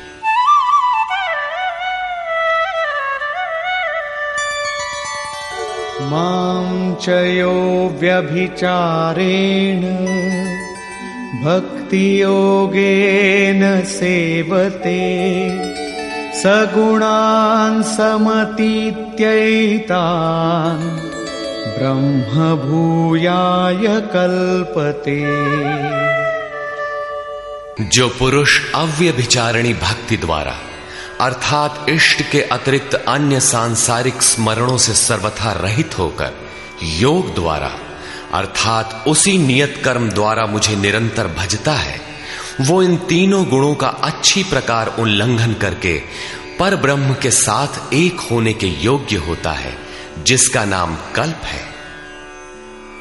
मां 6.01 6.95
च 7.03 7.05
यो 7.29 7.55
व्यभिचारेण 8.01 9.83
भक्तियोगेन 11.45 13.63
सेवते 13.87 15.03
सगुणान् 16.43 17.83
समतीत्यैतान् 17.93 18.61
ब्रह्मभूयाय 21.77 23.85
कल्पते। 24.15 25.21
जो 27.95 28.07
पुरुष 28.19 28.53
अव्यभिचारिणी 28.75 29.73
भक्ति 29.87 30.17
द्वारा 30.17 30.55
अर्थात 31.23 31.87
इष्ट 31.89 32.23
के 32.31 32.41
अतिरिक्त 32.43 32.95
अन्य 32.95 33.41
सांसारिक 33.41 34.23
स्मरणों 34.23 34.79
से 34.79 34.95
सर्वथा 34.95 35.53
रहित 35.53 35.99
होकर 35.99 36.33
योग 36.83 37.35
द्वारा, 37.35 37.71
अर्थात 38.35 39.05
उसी 39.09 39.39
नियत 39.39 39.83
कर्म 39.85 40.09
द्वारा 40.11 40.47
मुझे 40.47 40.77
निरंतर 40.77 41.27
भजता 41.27 41.73
है, 41.73 42.01
वो 42.61 42.83
इन 42.83 42.97
तीनों 42.97 43.45
गुणों 43.45 43.75
का 43.75 43.89
अच्छी 43.89 44.45
प्रकार 44.45 44.97
उल्लंघन 44.99 45.53
करके 45.55 46.03
पर 46.59 46.77
ब्रह्म 46.77 47.15
के 47.15 47.31
साथ 47.31 47.93
एक 47.95 48.21
होने 48.21 48.53
के 48.53 48.67
योग्य 48.67 49.17
होता 49.17 49.53
है, 49.53 49.77
जिसका 50.23 50.65
नाम 50.65 50.97
कल्प 51.15 51.45
है। 51.45 51.63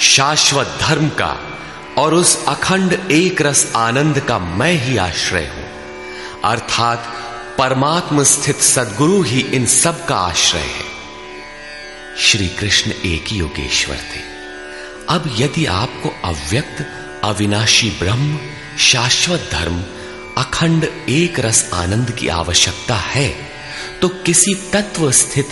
शाश्वत 0.00 0.78
धर्म 0.80 1.08
का, 1.08 1.38
और 1.98 2.14
उस 2.14 2.44
अखंड 2.48 2.98
एक 3.10 3.42
रस 3.42 3.72
आनंद 3.76 4.18
का 4.18 4.38
मैं 4.38 4.72
ही 4.72 4.96
आश्रय 4.96 5.46
हूँ, 5.46 5.64
अर्थात 6.44 7.04
परमात्म 7.58 8.22
स्थित 8.22 8.56
सदगुरु 8.56 9.22
ही 9.22 9.40
इन 9.40 9.66
सब 9.66 10.06
का 10.06 10.16
आश्रय 10.16 10.60
है। 10.60 10.89
श्री 12.20 12.48
कृष्ण 12.48 12.90
एक 12.90 13.24
ही 13.28 13.38
योगेश्वर 13.38 13.96
थे। 13.96 14.20
अब 15.08 15.36
यदि 15.38 15.66
आपको 15.66 16.08
अव्यक्त, 16.24 16.86
अविनाशी 17.24 17.90
ब्रह्म, 17.90 18.38
शाश्वत 18.78 19.48
धर्म, 19.52 19.84
अखंड 20.42 20.84
एक 21.08 21.40
रस 21.40 21.70
आनंद 21.74 22.10
की 22.10 22.28
आवश्यकता 22.28 22.96
है 22.96 23.28
तो 24.02 24.08
किसी 24.08 24.54
तत्व 24.54 25.12
स्थित 25.12 25.48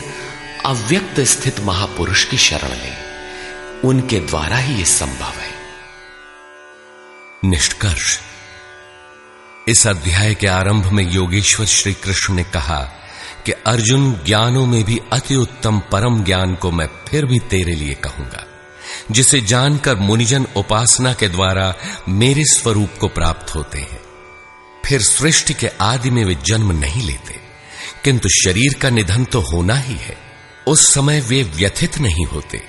अव्यक्त 0.66 1.20
स्थित 1.20 1.60
महापुरुष 1.60 2.24
की 2.24 2.38
शरण 2.38 2.68
लें। 2.68 2.96
उनके 3.84 4.20
द्वारा 4.20 4.56
ही 4.56 4.74
यह 4.74 4.84
संभव 4.84 5.40
है। 5.40 5.54
निष्कर्ष। 7.44 8.18
इस 9.68 9.86
अध्याय 9.86 10.34
के 10.34 10.46
आरंभ 10.46 10.86
में 10.86 11.10
योगेश्वर 11.10 11.66
श्री 11.66 11.92
कृष्ण 11.94 12.34
ने 12.34 12.44
कहा 12.44 12.97
कि 13.48 13.52
अर्जुन 13.66 14.10
ज्ञानों 14.26 14.66
में 14.66 14.82
भी 14.84 14.98
अति 15.12 15.34
उत्तम 15.34 15.78
परम 15.92 16.22
ज्ञान 16.24 16.54
को 16.54 16.70
मैं 16.70 16.86
फिर 17.08 17.26
भी 17.26 17.38
तेरे 17.38 17.74
लिए 17.74 17.94
कहूँगा, 17.94 18.44
जिसे 19.10 19.40
जानकर 19.40 19.96
मुनिजन 19.96 20.46
उपासना 20.56 21.12
के 21.12 21.28
द्वारा 21.28 21.74
मेरे 22.08 22.44
स्वरूप 22.44 22.98
को 23.00 23.08
प्राप्त 23.08 23.54
होते 23.54 23.78
हैं। 23.78 24.00
फिर 24.86 25.02
सृष्टि 25.02 25.54
के 25.54 25.68
आदि 25.80 26.10
में 26.10 26.24
वे 26.24 26.36
जन्म 26.46 26.72
नहीं 26.72 27.06
लेते, 27.06 27.40
किंतु 28.04 28.28
शरीर 28.28 28.74
का 28.74 28.90
निधन 28.90 29.24
तो 29.24 29.40
होना 29.40 29.74
ही 29.74 29.96
है। 29.96 30.16
उस 30.66 30.94
समय 30.94 31.20
वे 31.20 31.42
व्यथित 31.42 31.98
नहीं 31.98 32.26
होते। 32.26 32.62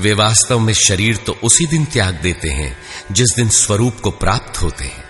वे 0.00 0.12
वास्तव 0.12 0.58
में 0.58 0.74
शरीर 0.74 1.16
तो 1.16 1.38
उसी 1.42 1.66
दिन 1.66 1.84
त्याग 1.84 2.14
देते 2.14 2.50
हैं, 2.50 2.76
जिस 3.12 3.36
दिन 3.36 3.48
स्वरूप 3.48 4.00
को 4.00 4.10
प्राप्त 4.10 4.62
होते 4.62 4.84
हैं। 4.84 5.04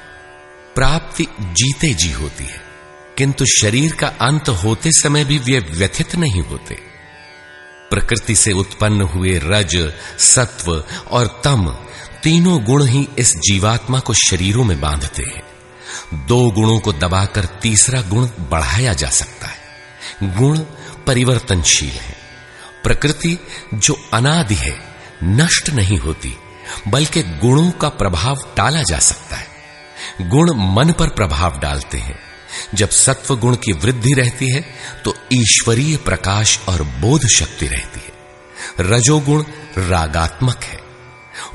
प्राप्ति 0.75 1.29
जीते 1.41 1.95
जी 1.95 2.13
होती 2.13 2.45
है। 2.45 2.64
किंतु 3.19 3.45
शरीर 3.61 3.93
का 3.95 4.07
अंत 4.07 4.49
होते 4.49 4.91
समय 4.93 5.25
भी 5.25 5.39
वे 5.39 5.59
व्यथित 5.59 6.17
नहीं 6.17 6.43
होते। 6.43 6.75
प्रकृति 7.91 8.35
से 8.35 8.53
उत्पन्न 8.53 9.03
हुए 9.03 9.41
रज, 9.45 9.93
सत्व 10.19 10.85
और 11.11 11.41
तम 11.45 11.69
तीनों 12.23 12.65
गुण 12.65 12.87
ही 12.87 13.09
इस 13.19 13.37
जीवात्मा 13.37 13.99
को 13.99 14.15
शरीरों 14.15 14.65
में 14.65 14.81
बांधते 14.81 15.23
हैं। 15.23 15.43
दो 16.27 16.51
गुणों 16.51 16.79
को 16.79 16.93
दबाकर 16.93 17.45
तीसरा 17.45 18.03
गुण 18.03 18.27
बढ़ाया 18.27 18.93
जा 18.93 19.09
सकता 19.09 19.47
है। 19.47 19.57
गुण 20.37 20.59
परिवर्तनशील 21.07 21.91
है। 21.91 22.17
प्रकृति 22.85 23.39
जो 23.75 23.97
अनादि 24.13 24.55
है, 24.55 24.97
नष्ट 25.25 25.71
नहीं 25.71 25.99
होती, 25.99 26.37
बल्कि 26.89 27.23
गुणों 27.23 27.71
का 27.71 27.89
प्रभाव 27.89 28.37
टाला 28.57 28.83
जा 28.83 28.99
सकता 28.99 29.37
है। 29.37 29.47
गुण 30.21 30.51
मन 30.57 30.93
पर 30.93 31.09
प्रभाव 31.09 31.59
डालते 31.59 31.99
हैं। 31.99 32.24
जब 32.75 32.91
सत्व 32.91 33.37
गुण 33.37 33.57
की 33.57 33.73
वृद्धि 33.73 34.13
रहती 34.13 34.51
है 34.51 34.65
तो 35.05 35.17
ईश्वरीय 35.33 35.97
प्रकाश 35.97 36.59
और 36.69 36.83
बोध 36.83 37.27
शक्ति 37.27 37.67
रहती 37.67 38.01
है। 38.01 38.15
रजोगुण 38.81 39.45
रागात्मक 39.79 40.65
है। 40.65 40.81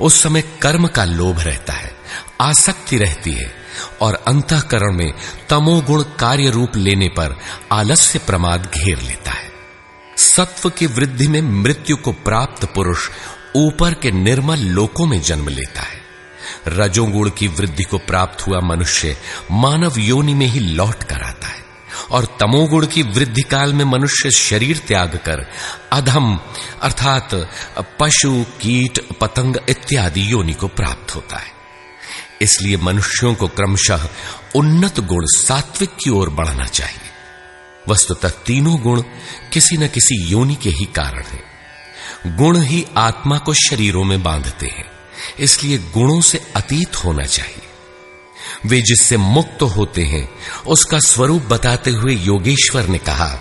उस 0.00 0.22
समय 0.22 0.42
कर्म 0.62 0.86
का 0.86 1.04
लोभ 1.04 1.40
रहता 1.40 1.72
है, 1.72 1.96
आसक्ति 2.40 2.98
रहती 2.98 3.32
है, 3.32 3.54
और 4.00 4.14
अंतकरण 4.14 4.96
में 4.96 5.12
तमोगुण 5.48 6.02
कार्य 6.02 6.50
रूप 6.50 6.76
लेने 6.76 7.08
पर 7.08 7.38
आलस्य 7.72 8.18
प्रमाद 8.18 8.70
घेर 8.74 9.00
लेता 9.00 9.30
है। 9.30 9.50
सत्व 10.16 10.70
की 10.70 10.86
वृद्धि 10.86 11.28
में 11.28 11.40
मृत्यु 11.40 11.96
को 11.96 12.12
प्राप्त 12.12 12.64
पुरुष 12.64 13.08
ऊपर 13.56 13.94
के 13.94 14.10
निर्मल 14.10 14.58
लोकों 14.58 15.06
में 15.06 15.20
जन्म 15.22 15.48
लेता 15.48 15.80
है। 15.80 15.99
रजोगुण 16.68 17.30
की 17.30 17.48
वृद्धि 17.48 17.84
को 17.84 17.98
प्राप्त 17.98 18.46
हुआ 18.46 18.60
मनुष्य 18.60 19.16
मानव 19.52 19.98
योनि 19.98 20.34
में 20.34 20.46
ही 20.46 20.60
लौट 20.60 21.04
कर 21.04 21.22
आता 21.22 21.48
है 21.48 21.60
और 22.10 22.24
तमोगुण 22.40 22.86
की 22.86 23.02
वृद्धि 23.02 23.42
काल 23.42 23.74
में 23.74 23.84
मनुष्य 23.84 24.30
शरीर 24.30 24.78
त्याग 24.78 25.08
कर 25.08 25.46
अधम, 25.92 26.40
अर्थात 26.82 27.28
पशु, 28.00 28.44
कीट, 28.60 29.08
पतंग 29.20 29.56
इत्यादि 29.68 30.32
योनि 30.32 30.52
को 30.52 30.68
प्राप्त 30.68 31.14
होता 31.14 31.36
है। 31.36 31.52
इसलिए 32.42 32.76
मनुष्यों 32.76 33.34
को 33.34 33.48
क्रमशः 33.48 34.08
उन्नत 34.54 35.00
गुण 35.00 35.24
सात्विक 35.24 35.90
की 35.90 36.10
ओर 36.10 36.30
बढ़ना 36.30 36.64
चाहिए। 36.64 37.10
वस्तुतः 37.88 38.28
तीनों 38.28 38.80
गुण 38.80 39.02
किसी 39.52 39.76
न 39.76 39.88
किसी 39.88 40.24
योनि 40.24 40.54
के 40.54 40.70
ही 40.70 40.84
कारण 40.84 41.22
है। 41.22 41.50
गुण 42.36 42.60
ही 42.60 42.86
आत्मा 42.96 43.38
को 43.38 43.54
शरीरों 43.54 44.04
में 44.04 44.22
बांधते 44.22 44.66
हैं। 44.66 44.99
इसलिए 45.38 45.78
गुणों 45.78 46.20
से 46.20 46.40
अतीत 46.56 47.04
होना 47.04 47.24
चाहिए। 47.24 47.62
वे 48.66 48.80
जिससे 48.80 49.16
मुक्त 49.16 49.62
होते 49.62 50.04
हैं, 50.04 50.30
उसका 50.66 50.98
स्वरूप 50.98 51.42
बताते 51.42 51.90
हुए 51.90 52.14
योगेश्वर 52.14 52.86
ने 52.86 52.98
कहा, 52.98 53.38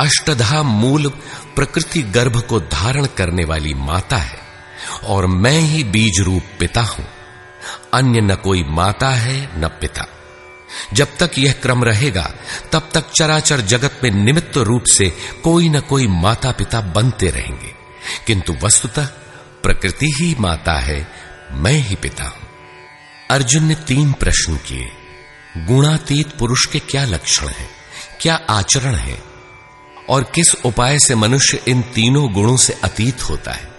अष्टधा 0.00 0.62
मूल 0.62 1.08
प्रकृति 1.56 2.02
गर्भ 2.02 2.40
को 2.40 2.60
धारण 2.60 3.06
करने 3.06 3.44
वाली 3.44 3.74
माता 3.74 4.16
है, 4.16 4.38
और 5.04 5.26
मैं 5.26 5.60
ही 5.60 5.84
बीज 5.84 6.20
रूप 6.20 6.42
पिता 6.58 6.82
हूँ। 6.82 7.06
अन्य 7.94 8.20
न 8.20 8.34
कोई 8.34 8.64
माता 8.64 9.08
है, 9.08 9.60
न 9.60 9.68
पिता। 9.68 10.06
जब 10.92 11.08
तक 11.20 11.30
यह 11.38 11.52
क्रम 11.52 11.84
रहेगा, 11.84 12.34
तब 12.72 12.88
तक 12.94 13.04
चराचर 13.18 13.60
जगत 13.60 14.00
में 14.04 14.10
निमित्त 14.10 14.56
रूप 14.56 14.84
से 14.92 15.12
कोई 15.44 15.68
न 15.68 15.80
कोई 15.80 16.06
माता 16.06 16.50
पिता 16.50 16.80
बनते 16.80 17.30
रहेंगे। 17.30 17.74
किंतु 18.26 18.56
वस्तुतः 18.62 19.08
प्रकृति 19.62 20.06
ही 20.06 20.36
माता 20.40 20.72
है, 20.72 21.08
मैं 21.52 21.72
ही 21.72 21.94
पिता 21.94 22.24
हूँ। 22.24 22.48
अर्जुन 23.30 23.64
ने 23.64 23.74
तीन 23.74 24.12
प्रश्न 24.12 24.56
किए। 24.56 24.92
गुणातीत 25.56 26.38
पुरुष 26.38 26.66
के 26.66 26.78
क्या 26.78 27.04
लक्षण 27.04 27.48
हैं? 27.48 27.70
क्या 28.20 28.40
आचरण 28.50 28.94
है? 28.94 29.22
और 30.08 30.22
किस 30.34 30.54
उपाय 30.64 30.98
से 30.98 31.14
मनुष्य 31.14 31.62
इन 31.68 31.82
तीनों 31.82 32.32
गुणों 32.32 32.56
से 32.56 32.72
अतीत 32.84 33.22
होता 33.22 33.52
है? 33.52 33.72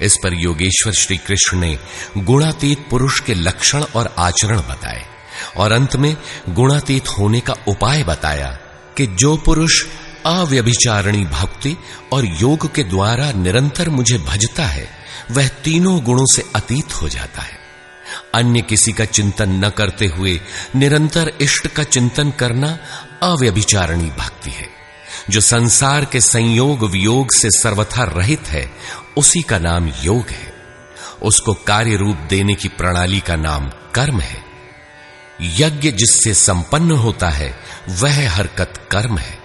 इस 0.00 0.16
पर 0.16 0.32
योगेश्वर 0.32 0.92
श्री 0.92 1.16
कृष्ण 1.16 1.58
ने 1.58 1.78
गुणातीत 2.18 2.86
पुरुष 2.90 3.20
के 3.20 3.34
लक्षण 3.34 3.82
और 3.82 4.14
आचरण 4.18 4.58
बताए 4.58 5.06
और 5.56 5.72
अंत 5.72 5.96
में 5.96 6.16
गुणातीत 6.48 7.08
होने 7.08 7.40
का 7.40 7.54
उपाय 7.68 8.04
बताया 8.04 8.58
कि 8.96 9.06
जो 9.06 9.36
पुरुष 9.36 9.84
अव्यभिचारणी 10.26 11.24
भक्ति 11.24 11.76
और 12.12 12.24
योग 12.24 12.74
के 12.74 12.84
द्वारा 12.84 13.32
निरंतर 13.32 13.88
मुझे 13.88 14.18
भजता 14.18 14.66
है 14.66 15.00
वह 15.30 15.48
तीनों 15.48 16.00
गुणों 16.00 16.26
से 16.26 16.50
अतीत 16.56 16.92
हो 16.92 17.08
जाता 17.08 17.42
है। 17.42 17.60
अन्य 18.34 18.60
किसी 18.60 18.92
का 18.92 19.04
चिंतन 19.04 19.50
न 19.64 19.70
करते 19.70 20.06
हुए, 20.06 20.40
निरंतर 20.76 21.32
इष्ट 21.40 21.66
का 21.66 21.82
चिंतन 21.82 22.30
करना 22.30 22.78
अव्यभिचारणी 23.22 24.10
भक्ति 24.10 24.50
है। 24.50 24.68
जो 25.30 25.40
संसार 25.40 26.04
के 26.04 26.20
संयोग 26.20 26.84
वियोग 26.84 27.32
से 27.32 27.50
सर्वथा 27.50 28.04
रहित 28.04 28.48
है, 28.48 28.72
उसी 29.16 29.42
का 29.42 29.58
नाम 29.58 29.92
योग 30.02 30.28
है। 30.28 30.54
उसको 31.22 31.54
कार्य 31.54 31.96
रूप 31.96 32.16
देने 32.16 32.54
की 32.54 32.68
प्रणाली 32.68 33.20
का 33.20 33.36
नाम 33.36 33.68
कर्म 33.94 34.20
है। 34.20 34.44
यज्ञ 35.42 35.90
जिससे 35.90 36.34
संपन्न 36.34 36.90
होता 36.90 37.28
है, 37.28 37.60
वह 37.88 38.30
हरकत 38.30 38.88
कर्म 38.90 39.18
है। 39.18 39.38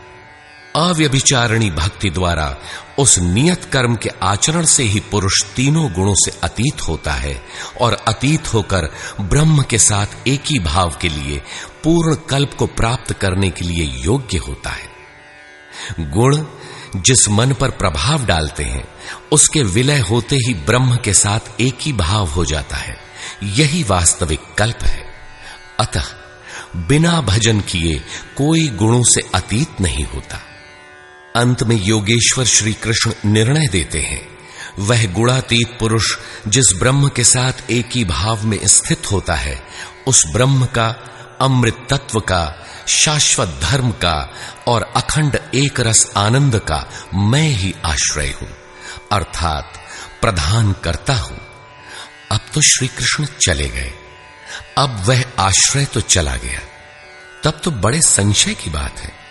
अव्यभिचारणी 0.75 1.71
भक्ति 1.71 2.09
द्वारा 2.09 2.57
उस 2.99 3.19
नियत 3.19 3.65
कर्म 3.65 3.95
के 3.95 4.09
आचरण 4.23 4.65
से 4.65 4.83
ही 4.83 4.99
पुरुष 4.99 5.43
तीनों 5.55 5.93
गुणों 5.93 6.13
से 6.15 6.39
अतीत 6.43 6.81
होता 6.87 7.13
है 7.13 7.43
और 7.81 7.93
अतीत 7.93 8.53
होकर 8.53 8.91
ब्रह्म 9.21 9.63
के 9.63 9.77
साथ 9.77 10.27
एक 10.27 10.41
ही 10.41 10.59
भाव 10.59 10.97
के 11.01 11.09
लिए, 11.09 11.41
पूर्ण 11.83 12.15
कल्प 12.15 12.53
को 12.53 12.67
प्राप्त 12.67 13.13
करने 13.13 13.49
के 13.49 13.65
लिए 13.65 13.85
योग्य 13.85 14.37
होता 14.37 14.69
है। 14.69 14.89
गुण 15.99 16.45
जिस 16.95 17.29
मन 17.29 17.53
पर 17.53 17.69
प्रभाव 17.69 18.25
डालते 18.25 18.63
हैं, 18.63 18.87
उसके 19.31 19.63
विलय 19.63 19.99
होते 19.99 20.35
ही 20.35 20.53
ब्रह्म 20.53 20.95
के 20.95 21.13
साथ 21.13 21.61
एक 21.61 21.77
ही 21.81 21.93
भाव 21.93 22.27
हो 22.27 22.45
जाता 22.45 22.77
है। 22.77 22.97
यही 23.43 23.83
वास्तविक 23.83 24.41
कल्प 24.57 24.83
है। 24.83 25.05
अतः 25.79 26.03
बिना 26.75 27.21
भजन 27.21 27.59
किए 27.59 27.99
कोई 28.37 28.67
गुणों 28.67 29.03
से 29.03 29.21
अतीत 29.35 29.81
नहीं 29.81 30.05
होता। 30.05 30.39
अंत 31.35 31.63
में 31.63 31.75
योगेश्वर 31.75 32.45
श्री 32.45 32.73
कृष्ण 32.73 33.13
निर्णय 33.25 33.67
देते 33.67 34.01
हैं। 34.01 34.27
वह 34.79 35.05
गुणातीत 35.13 35.77
पुरुष 35.79 36.17
जिस 36.47 36.73
ब्रह्म 36.79 37.09
के 37.09 37.23
साथ 37.23 37.71
एक 37.71 37.89
ही 37.95 38.05
भाव 38.05 38.43
में 38.43 38.59
स्थित 38.63 39.11
होता 39.11 39.35
है, 39.35 39.63
उस 40.07 40.23
ब्रह्म 40.33 40.65
का, 40.65 40.87
अमृत 41.41 41.87
तत्व 41.89 42.19
का, 42.19 42.65
शाश्वत 42.87 43.59
धर्म 43.63 43.91
का 43.91 44.33
और 44.67 44.93
अखंड 44.95 45.39
एक 45.55 45.79
रस 45.79 46.11
आनंद 46.17 46.59
का 46.59 46.85
मैं 47.13 47.49
ही 47.49 47.73
आश्रय 47.85 48.35
हूँ, 48.41 48.49
अर्थात 49.11 49.73
प्रधान 50.21 50.73
करता 50.83 51.13
हूँ। 51.13 51.37
अब 52.31 52.39
तो 52.53 52.61
श्री 52.61 52.87
कृष्ण 52.87 53.25
चले 53.25 53.69
गए। 53.69 53.93
अब 54.77 55.03
वह 55.05 55.23
आश्रय 55.39 55.85
तो 55.85 56.01
चला 56.01 56.35
गया। 56.35 56.59
तब 57.43 57.59
तो 57.63 57.71
बड़े 57.71 58.01
संशय 58.01 58.53
की 58.53 58.69
बात 58.69 58.99
है। 58.99 59.24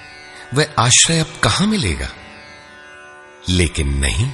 वह 0.55 0.67
आश्रय 0.79 1.19
अब 1.19 1.41
कहाँ 1.43 1.67
मिलेगा? 1.67 2.09
लेकिन 3.49 3.89
नहीं 3.89 4.31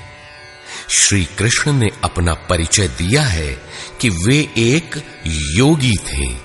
श्री 0.91 1.25
कृष्ण 1.25 1.73
ने 1.73 1.91
अपना 2.05 2.35
परिचय 2.35 2.89
दिया 2.89 3.23
है 3.23 3.63
कि 4.01 4.09
वे 4.09 4.53
एक 4.57 5.07
योगी 5.37 5.97
थे, 5.97 6.37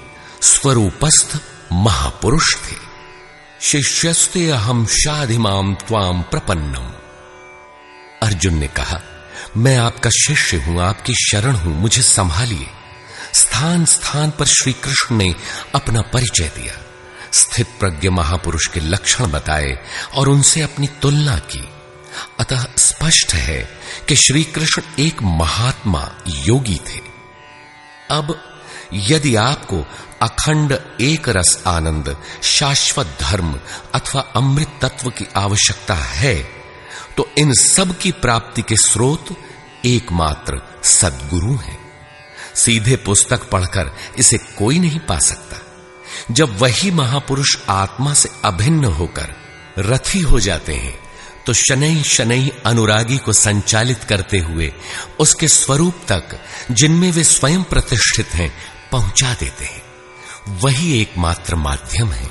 स्वरूपस्थ 0.42 1.42
महापुरुष 1.74 2.56
थे। 2.56 2.76
शिष्यस्ते 3.62 4.50
अहम 4.50 4.86
शाधिमाम 4.86 5.76
त्वाम 5.76 6.22
प्रपन्नम। 6.22 6.92
अर्जुन 8.28 8.54
ने 8.54 8.68
कहा, 8.68 9.02
मैं 9.58 9.78
आपका 9.78 10.10
शिष्य 10.10 10.58
हूँ, 10.58 10.82
आपकी 10.82 11.14
शरण 11.14 11.56
हूँ, 11.56 11.82
मुझे 11.82 12.02
संभालिए। 12.02 12.68
स्थान 13.34 13.86
स्थान 13.86 14.32
पर 14.32 14.46
श्री 14.46 14.74
कृष्ण 14.74 15.16
ने 15.16 15.36
अपना 15.76 16.02
परिचय 16.02 16.52
दिया। 16.56 16.85
स्थित 17.36 17.68
प्रज्ञ 17.80 18.10
महापुरुष 18.10 18.68
के 18.68 18.80
लक्षण 18.80 19.32
बताए 19.32 19.78
और 20.14 20.30
उनसे 20.30 20.62
अपनी 20.62 20.88
तुलना 21.02 21.38
की। 21.52 21.64
अतः 22.40 22.66
स्पष्ट 22.78 23.34
है 23.34 23.62
कि 24.08 24.16
श्री 24.16 24.44
कृष्ण 24.44 24.82
एक 25.00 25.22
महात्मा 25.24 26.10
योगी 26.28 26.80
थे। 26.88 27.00
अब 28.10 28.36
यदि 28.94 29.36
आपको 29.36 29.86
अखंड 30.22 30.78
एक 31.02 31.30
रस 31.30 31.64
आनंद, 31.68 32.16
शाश्वत 32.44 33.18
धर्म 33.22 33.60
अथवा 33.94 34.22
अमृत 34.36 34.80
तत्व 34.82 35.10
की 35.10 35.28
आवश्यकता 35.38 35.96
है 35.96 36.36
तो 37.18 37.28
इन 37.38 37.54
सब 37.54 37.98
की 37.98 38.12
प्राप्ति 38.12 38.62
के 38.62 38.76
स्रोत 38.78 39.36
एकमात्र 39.86 40.62
सदगुरु 40.84 41.56
हैं। 41.58 41.78
सीधे 42.56 42.96
पुस्तक 42.96 43.50
पढ़कर 43.50 43.92
इसे 44.20 44.38
कोई 44.58 44.80
नहीं 44.80 45.00
पा 45.00 45.20
सकता। 45.20 45.58
जब 46.32 46.58
वही 46.60 46.92
महापुरुष 46.92 47.58
आत्मा 47.70 48.14
से 48.14 48.30
अभिन्न 48.46 48.86
होकर 48.86 49.36
रथी 49.80 50.20
हो 50.20 50.40
जाते 50.40 50.74
हैं 50.74 51.00
तो 51.46 51.54
शनै 51.54 52.04
शनै 52.04 52.52
अनुरागी 52.66 53.18
को 53.18 53.34
संचालित 53.34 54.04
करते 54.04 54.38
हुए 54.38 54.74
उसके 55.20 55.48
स्वरूप 55.48 56.02
तक 56.08 56.40
जिनमें 56.72 57.12
वे 57.12 57.24
स्वयं 57.24 57.64
प्रतिष्ठित 57.64 58.34
हैं, 58.34 58.52
पहुँचा 58.92 59.34
देते 59.34 59.66
हैं। 59.66 59.82
वही 60.48 61.02
एकमात्र 61.02 61.56
माध्यम 61.56 62.12
है। 62.12 62.30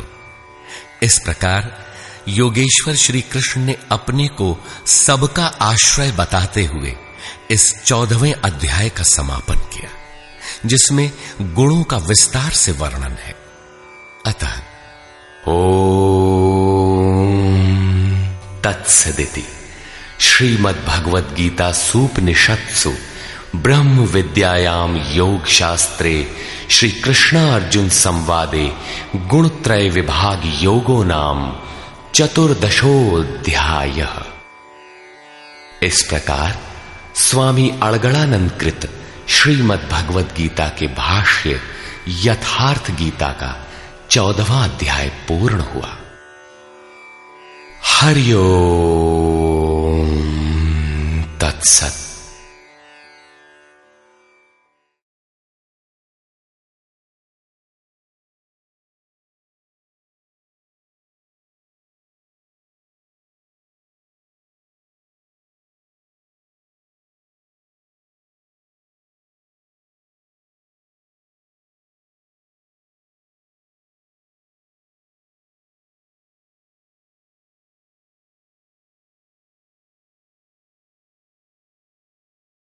इस 1.03 1.19
प्रकार 1.19 1.87
योगेश्वर 2.29 2.95
श्री 2.95 3.21
कृष्ण 3.21 3.61
ने 3.61 3.77
अपने 3.91 4.29
को 4.29 4.57
सबका 4.87 5.47
आश्रय 5.47 6.13
बताते 6.13 6.65
हुए 6.65 6.97
इस 7.51 7.73
चौदहवें 7.85 8.33
अध्याय 8.33 8.89
का 8.89 9.03
समापन 9.03 9.55
किया, 9.55 9.91
जिसमें 10.67 11.11
गुणों 11.41 11.83
का 11.83 11.97
विस्तार 11.97 12.51
से 12.51 12.73
वर्णन 12.73 13.17
है। 13.21 13.44
अतः। 14.27 14.53
ओ 15.49 15.59
तत्सदिति। 18.65 19.45
श्रीमद्भगवद 20.21 21.35
गीता 21.37 21.73
सूपनिषत्सु 21.73 22.93
ब्रह्म 23.57 24.05
विद्यायाम 24.05 24.97
योग 24.97 25.47
शास्त्रे 25.47 26.15
श्री 26.71 26.91
कृष्णार्जुन 26.91 27.89
संवादे 27.89 28.73
गुणत्रय 29.17 29.89
विभाग 29.89 30.43
योगो 30.63 31.03
नाम 31.05 31.61
चतुर्दशोध्याय 32.15 34.09
इस 35.83 36.03
प्रकार 36.03 36.59
स्वामी 37.15 37.71
अड़गड़ानंद 37.83 38.51
कृत 38.51 38.91
श्रीमद 39.29 39.89
भगवद 39.93 40.35
गीता 40.37 40.69
के 40.69 40.87
भाष्य 40.87 41.61
यथार्थ 42.09 42.91
गीता 42.91 43.29
का 43.29 43.53
चौदवा 44.15 44.65
अध्याय 44.65 45.09
पूर्ण 45.09 45.61
हुआ। 45.61 45.97
हरिओ 47.85 48.45
तत्सत। 51.41 52.04